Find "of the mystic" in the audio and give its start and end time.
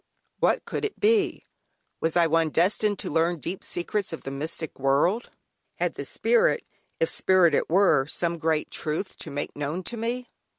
4.11-4.79